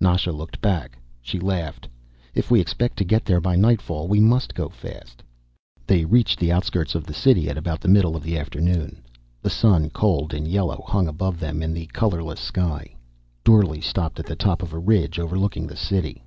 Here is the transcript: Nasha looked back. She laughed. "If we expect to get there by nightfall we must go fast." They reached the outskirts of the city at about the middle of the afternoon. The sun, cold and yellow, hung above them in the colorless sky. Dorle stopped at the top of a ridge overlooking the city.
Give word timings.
Nasha 0.00 0.30
looked 0.30 0.60
back. 0.60 0.96
She 1.20 1.40
laughed. 1.40 1.88
"If 2.36 2.52
we 2.52 2.60
expect 2.60 2.96
to 2.98 3.04
get 3.04 3.24
there 3.24 3.40
by 3.40 3.56
nightfall 3.56 4.06
we 4.06 4.20
must 4.20 4.54
go 4.54 4.68
fast." 4.68 5.24
They 5.88 6.04
reached 6.04 6.38
the 6.38 6.52
outskirts 6.52 6.94
of 6.94 7.02
the 7.02 7.12
city 7.12 7.50
at 7.50 7.58
about 7.58 7.80
the 7.80 7.88
middle 7.88 8.14
of 8.14 8.22
the 8.22 8.38
afternoon. 8.38 9.02
The 9.42 9.50
sun, 9.50 9.90
cold 9.90 10.32
and 10.34 10.46
yellow, 10.46 10.84
hung 10.86 11.08
above 11.08 11.40
them 11.40 11.64
in 11.64 11.72
the 11.74 11.86
colorless 11.86 12.38
sky. 12.38 12.94
Dorle 13.42 13.82
stopped 13.82 14.20
at 14.20 14.26
the 14.26 14.36
top 14.36 14.62
of 14.62 14.72
a 14.72 14.78
ridge 14.78 15.18
overlooking 15.18 15.66
the 15.66 15.74
city. 15.76 16.22